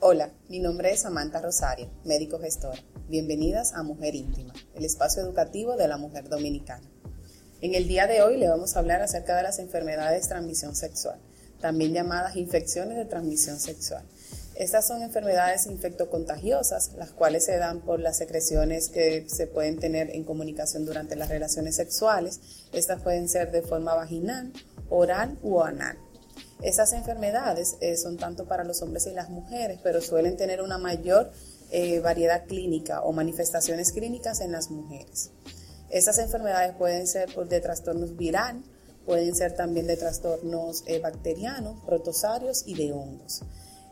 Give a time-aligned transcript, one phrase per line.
[0.00, 2.76] Hola, mi nombre es Samantha Rosario, médico gestor.
[3.08, 6.88] Bienvenidas a Mujer Íntima, el espacio educativo de la mujer dominicana.
[7.60, 10.74] En el día de hoy le vamos a hablar acerca de las enfermedades de transmisión
[10.74, 11.20] sexual,
[11.60, 14.04] también llamadas infecciones de transmisión sexual.
[14.58, 20.10] Estas son enfermedades infectocontagiosas, las cuales se dan por las secreciones que se pueden tener
[20.10, 22.40] en comunicación durante las relaciones sexuales.
[22.72, 24.52] Estas pueden ser de forma vaginal,
[24.90, 25.98] oral u anal.
[26.62, 30.78] Esas enfermedades eh, son tanto para los hombres y las mujeres, pero suelen tener una
[30.78, 31.30] mayor
[31.70, 35.30] eh, variedad clínica o manifestaciones clínicas en las mujeres.
[35.90, 38.62] Esas enfermedades pueden ser de trastornos viral,
[39.06, 43.42] pueden ser también de trastornos eh, bacterianos, protosarios y de hongos.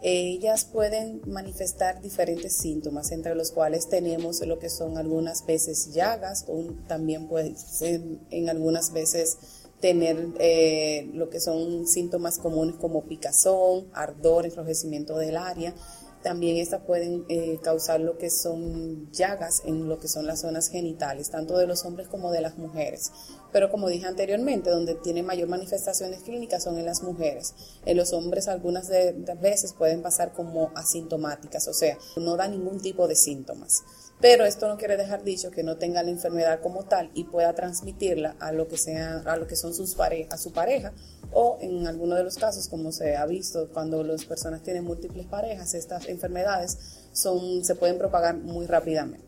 [0.00, 6.44] Ellas pueden manifestar diferentes síntomas, entre los cuales tenemos lo que son algunas veces llagas,
[6.46, 9.38] o también puede ser en algunas veces
[9.80, 15.74] tener eh, lo que son síntomas comunes como picazón, ardor, enrojecimiento del área.
[16.22, 20.68] También estas pueden eh, causar lo que son llagas en lo que son las zonas
[20.68, 23.12] genitales, tanto de los hombres como de las mujeres.
[23.52, 27.54] Pero como dije anteriormente, donde tiene mayor manifestaciones clínicas son en las mujeres.
[27.86, 32.48] En los hombres algunas de, de veces pueden pasar como asintomáticas, o sea, no da
[32.48, 33.84] ningún tipo de síntomas.
[34.20, 37.54] Pero esto no quiere dejar dicho que no tenga la enfermedad como tal y pueda
[37.54, 40.92] transmitirla a lo que sea, a lo que son sus parejas, a su pareja
[41.32, 45.26] o en algunos de los casos, como se ha visto, cuando las personas tienen múltiples
[45.26, 46.78] parejas, estas enfermedades
[47.12, 49.26] son, se pueden propagar muy rápidamente.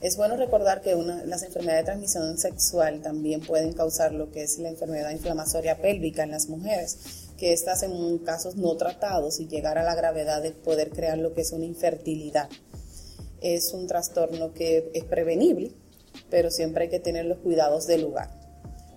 [0.00, 0.94] Es bueno recordar que
[1.26, 6.22] las enfermedades de transmisión sexual también pueden causar lo que es la enfermedad inflamatoria pélvica
[6.22, 10.52] en las mujeres, que estas en casos no tratados y llegar a la gravedad de
[10.52, 12.48] poder crear lo que es una infertilidad
[13.42, 15.72] es un trastorno que es prevenible,
[16.30, 18.30] pero siempre hay que tener los cuidados del lugar.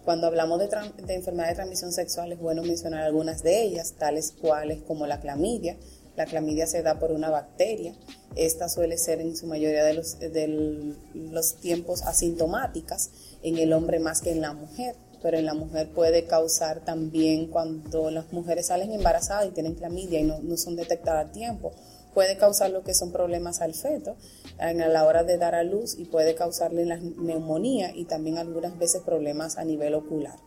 [0.06, 0.70] Cuando hablamos de,
[1.14, 5.78] enfermedades de transmisión sexual es bueno mencionar algunas de ellas, tales cuales como la clamidia.
[6.16, 7.96] La clamidia se da por una bacteria.
[8.36, 13.10] Esta suele ser en su mayoría de los, tiempos asintomáticas,
[13.42, 17.48] en el hombre más que en la mujer pero en la mujer puede causar también
[17.48, 21.74] cuando las mujeres salen embarazadas y tienen clamidia y no son detectadas a tiempo
[22.16, 24.16] puede causar lo que son problemas al feto
[24.58, 28.80] a la hora de dar a luz y puede causarle la neumonía y también algunas
[28.80, 30.40] veces problemas a nivel ocular.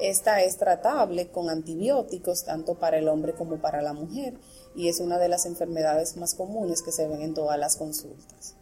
[0.00, 4.34] Esta es tratable con antibióticos tanto para el hombre como para la mujer
[4.74, 8.56] y es una de las enfermedades más comunes que se ven en todas las consultas.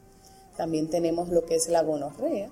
[0.59, 2.51] También tenemos lo que es la gonorrea.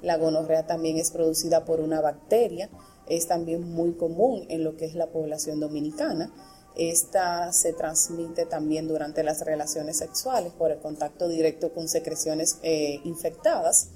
[0.00, 2.70] La gonorrea también es producida por una bacteria,
[3.08, 6.32] es también muy común en lo que es la población dominicana
[6.76, 13.00] esta se transmite también durante las relaciones sexuales por el contacto directo con secreciones eh,
[13.04, 13.88] infectadas.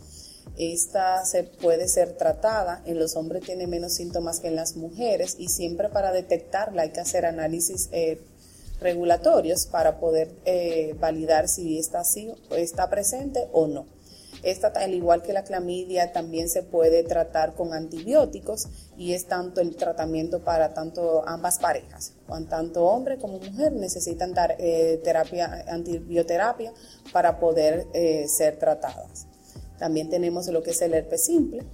[0.57, 5.37] Esta se puede ser tratada, en los hombres tiene menos síntomas que en las mujeres
[5.39, 8.21] y siempre para detectarla hay que hacer análisis eh,
[8.81, 12.03] regulatorios para poder eh, validar si está,
[12.57, 13.94] está presente o no.
[14.45, 18.69] Esta, al igual que la clamidia, también se puede tratar con antibióticos
[18.99, 22.13] y es tanto el tratamiento para tanto ambas parejas,
[22.51, 26.75] tanto hombre como mujer necesitan dar eh, terapia, antibioterapia
[27.11, 29.27] para poder eh, ser tratadas.
[29.79, 31.65] También tenemos lo que es el herpes simple.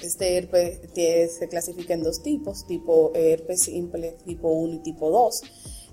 [0.00, 5.42] Este herpes se clasifica en dos tipos, tipo herpes simple tipo 1 y tipo 2.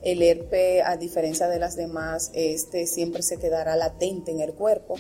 [0.04, 4.96] El herpes, a diferencia de las demás, este siempre se quedará latente en el cuerpo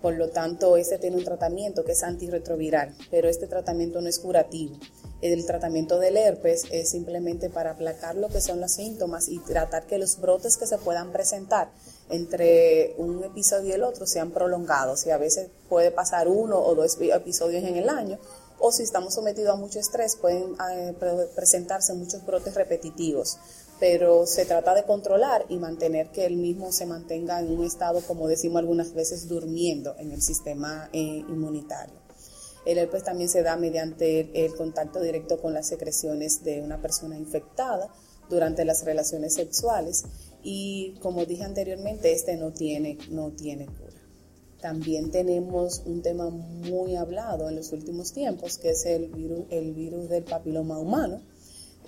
[0.00, 4.18] por lo tanto, este tiene un tratamiento que es antirretroviral, pero este tratamiento no es
[4.20, 4.76] curativo.
[5.20, 9.86] El tratamiento del herpes es simplemente para aplacar lo que son los síntomas y tratar
[9.86, 11.70] que los brotes que se puedan presentar
[12.08, 15.04] entre un episodio y el otro sean prolongados.
[15.06, 18.18] Y a veces puede pasar uno o dos episodios en el año,
[18.60, 20.94] o si estamos sometidos a mucho estrés, pueden eh,
[21.34, 23.38] presentarse muchos brotes repetitivos
[23.80, 28.00] pero se trata de controlar y mantener que el mismo se mantenga en un estado,
[28.00, 31.94] como decimos algunas veces, durmiendo en el sistema eh, inmunitario.
[32.66, 37.16] El herpes también se da mediante el contacto directo con las secreciones de una persona
[37.16, 37.88] infectada
[38.28, 40.04] durante las relaciones sexuales
[40.42, 43.98] y como dije anteriormente, este no tiene, no tiene cura.
[44.60, 49.72] También tenemos un tema muy hablado en los últimos tiempos, que es el virus, el
[49.72, 51.22] virus del papiloma humano,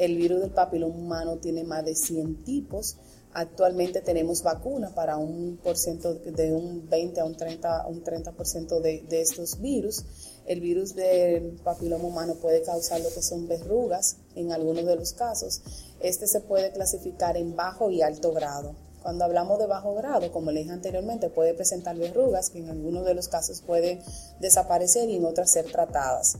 [0.00, 2.97] el virus del papiloma humano tiene más de 100 tipos.
[3.35, 8.81] Actualmente tenemos vacuna para un por ciento de un 20 a un 30, un 30%
[8.81, 10.02] de, de estos virus.
[10.47, 15.12] El virus del papiloma humano puede causar lo que son verrugas en algunos de los
[15.12, 15.61] casos.
[16.00, 18.75] Este se puede clasificar en bajo y alto grado.
[19.03, 23.05] Cuando hablamos de bajo grado, como le dije anteriormente, puede presentar verrugas que en algunos
[23.05, 24.00] de los casos pueden
[24.41, 26.38] desaparecer y en otras ser tratadas.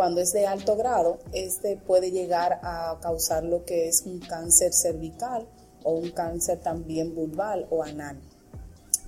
[0.00, 4.72] Cuando es de alto grado, este puede llegar a causar lo que es un cáncer
[4.72, 5.46] cervical
[5.84, 8.18] o un cáncer también vulval o anal.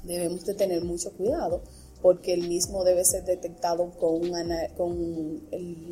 [0.02, 1.62] Debemos de tener mucho cuidado
[2.02, 4.20] porque el mismo debe ser detectado con,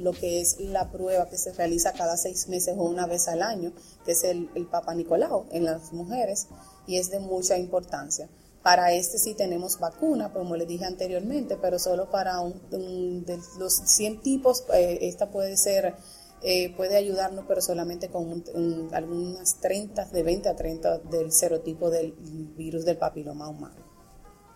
[0.02, 3.40] lo que es la prueba que se realiza cada seis meses o una vez al
[3.40, 3.72] año,
[4.04, 6.48] que es el, el Papa Nicolau en las mujeres,
[6.86, 8.28] y es de mucha importancia.
[8.62, 13.74] Para este sí tenemos vacuna, como les dije anteriormente, pero solo para un, de los
[13.74, 15.94] 100 tipos, eh, esta puede ser,
[16.42, 18.44] eh, puede ayudarnos, pero solamente con
[18.92, 23.90] algunas 30, de 20 a 30 del serotipo del virus del papiloma humano.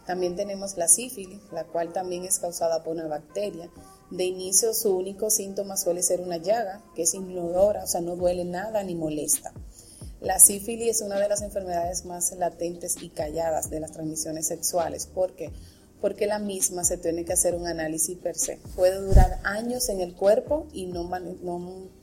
[0.07, 3.71] También tenemos la sífilis, la cual también es causada por una bacteria.
[4.11, 8.17] De inicio su único síntoma suele ser una llaga, que es inodora, o sea, no
[8.17, 9.55] duele nada ni molesta.
[10.25, 15.07] La sífilis es una de las enfermedades más latentes y calladas de las transmisiones sexuales.
[15.07, 15.51] ¿Por qué?
[16.01, 18.59] Porque la misma se tiene que hacer un análisis per se.
[18.75, 21.11] Puede durar años en el cuerpo y no,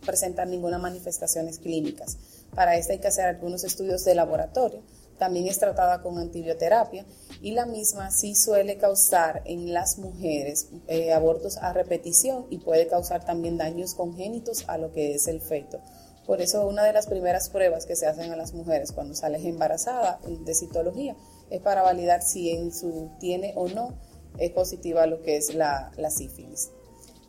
[0.05, 2.17] presentar ninguna manifestaciones clínicas.
[2.53, 4.83] Para esto hay que hacer algunos estudios de laboratorio
[5.21, 7.05] también es tratada con antibioterapia
[7.43, 12.87] y la misma sí suele causar en las mujeres eh, abortos a repetición y puede
[12.87, 15.79] causar también daños congénitos a lo que es el feto.
[16.25, 19.45] Por eso una de las primeras pruebas que se hacen a las mujeres cuando salen
[19.45, 21.15] embarazada de citología
[21.49, 23.93] es para validar si en su tiene o no
[24.37, 26.69] es positiva lo que es la, la sífilis.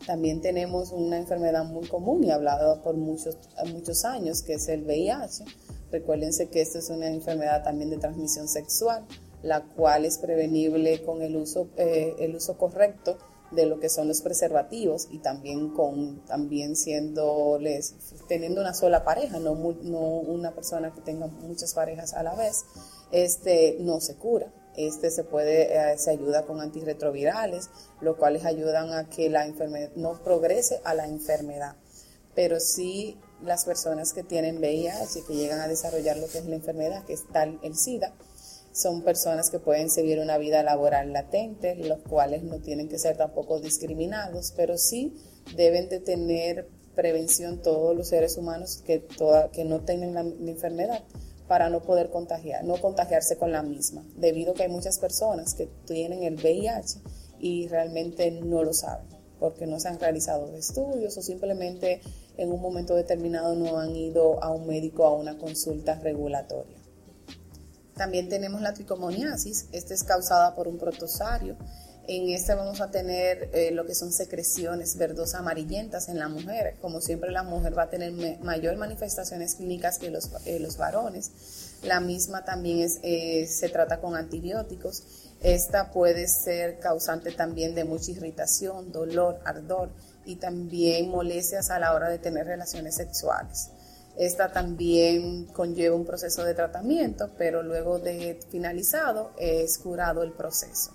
[0.06, 3.38] También tenemos una enfermedad muy común y hablada por muchos,
[3.72, 5.44] muchos años que es el VIH
[5.92, 9.04] Recuérdense que esta es una enfermedad también de transmisión sexual,
[9.42, 13.18] la cual es prevenible con el uso, eh, el uso correcto
[13.52, 17.58] de lo que son los preservativos y también con también siendo
[18.28, 22.64] teniendo una sola pareja, no, no una persona que tenga muchas parejas a la vez,
[23.10, 24.52] este no se cura.
[24.75, 27.69] Este se puede, eh, se ayuda con antirretrovirales,
[28.00, 31.76] lo cuales ayudan a que la enfermedad no progrese a la enfermedad.
[32.34, 36.46] Pero sí las personas que tienen VIH y que llegan a desarrollar lo que es
[36.46, 38.14] la enfermedad, que es tal el SIDA,
[38.72, 43.16] son personas que pueden seguir una vida laboral latente, los cuales no tienen que ser
[43.16, 45.14] tampoco discriminados, pero sí
[45.56, 50.50] deben de tener prevención todos los seres humanos que, toda, que no tengan la, la
[50.50, 51.02] enfermedad
[51.48, 55.54] para no poder contagiar, no contagiarse con la misma, debido a que hay muchas personas
[55.54, 57.00] que tienen el VIH
[57.40, 62.00] y realmente no lo saben porque no se han realizado estudios o simplemente
[62.36, 66.81] en un momento determinado no han ido a un médico a una consulta regulatoria.
[67.96, 71.56] También tenemos la tricomoniasis, esta es causada por un protosario.
[72.08, 76.76] En este vamos a tener eh, lo que son secreciones verdosas amarillentas en la mujer.
[76.80, 81.30] Como siempre la mujer va a tener mayor manifestaciones clínicas que los, eh, los varones.
[81.84, 85.04] La misma también eh, se trata con antibióticos
[85.42, 89.90] esta puede ser causante también de mucha irritación, dolor, ardor
[90.24, 93.70] y también molestias a la hora de tener relaciones sexuales.
[94.17, 100.93] Esta también conlleva un proceso de tratamiento, pero luego de finalizado es curado el proceso.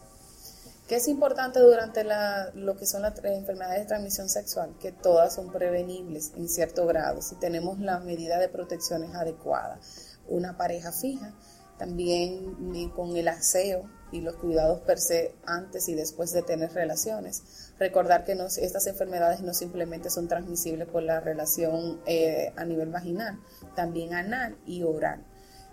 [0.88, 2.06] ¿Qué es importante durante
[2.54, 4.74] lo que son las enfermedades de transmisión sexual?
[4.80, 9.80] Que todas son prevenibles en cierto grado si tenemos la medida de protecciones adecuada.
[10.30, 11.34] Una pareja fija,
[11.77, 17.44] también con el aseo y los cuidados per se antes y después de tener relaciones.
[17.77, 23.39] Recordar que estas enfermedades no simplemente son transmisibles por la relación eh, a nivel vaginal,
[23.75, 25.25] también anal y oral.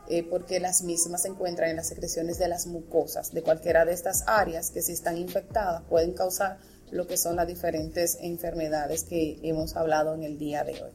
[0.07, 3.95] Eh, porque las mismas se encuentran en las secreciones de las mucosas de cualquiera de
[3.95, 6.59] estas áreas que si están infectadas pueden causar
[6.91, 10.93] lo que son las diferentes enfermedades que hemos hablado en el día de hoy.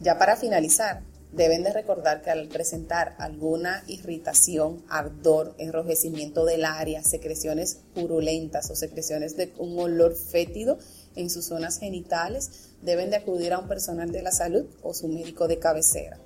[0.00, 7.04] Ya para finalizar, Deben de recordar que al presentar alguna irritación, ardor, enrojecimiento del área,
[7.04, 10.78] secreciones purulentas o secreciones de un olor fétido
[11.16, 15.08] en sus zonas genitales, deben de acudir a un personal de la salud o su
[15.08, 16.18] médico de cabecera.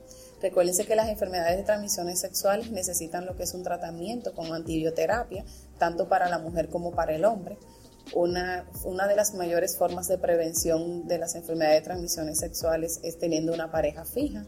[0.43, 5.45] Recuérdense que las enfermedades de transmisiones sexuales necesitan lo que es un tratamiento con antibioterapia,
[5.79, 7.59] tanto para la mujer como para el hombre.
[8.13, 13.19] Una, una, de las mayores formas de prevención de las enfermedades de transmisiones sexuales es
[13.19, 14.45] teniendo una pareja fija.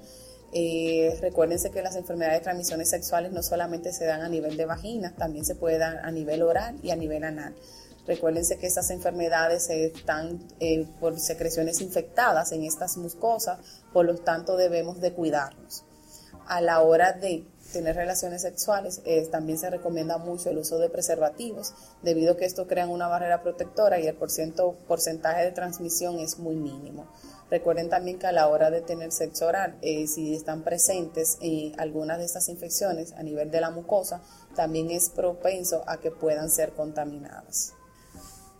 [0.56, 4.66] Eh, recuérdense que las enfermedades de transmisiones sexuales no solamente se dan a nivel de
[4.66, 7.56] vagina, también se puede dar a nivel oral y a nivel anal.
[8.06, 13.58] Recuérdense que estas enfermedades están eh, por secreciones infectadas en estas mucosas,
[13.92, 15.84] por lo tanto debemos de cuidarnos.
[16.46, 20.88] A la hora de tener relaciones sexuales eh, también se recomienda mucho el uso de
[20.88, 26.38] preservativos, debido a que esto crea una barrera protectora y el porcentaje de transmisión es
[26.38, 27.08] muy mínimo.
[27.50, 31.72] Recuerden también que a la hora de tener sexo oral, eh, si están presentes eh,
[31.78, 34.22] algunas de estas infecciones a nivel de la mucosa,
[34.56, 37.74] también es propenso a que puedan ser contaminadas.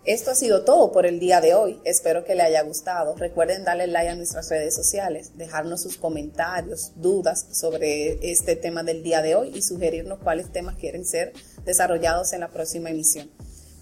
[0.04, 1.80] Esto ha sido todo por el día de hoy.
[1.84, 3.16] Espero que le haya gustado.
[3.16, 9.02] Recuerden darle like a nuestras redes sociales, dejarnos sus comentarios, dudas sobre este tema del
[9.02, 11.32] día de hoy y sugerirnos cuáles temas quieren ser
[11.64, 13.30] desarrollados en la próxima emisión.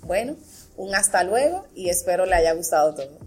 [0.02, 0.36] Bueno,
[0.76, 3.21] un hasta luego y espero le haya gustado todo.